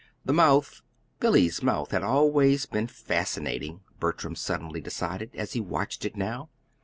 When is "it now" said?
6.05-6.49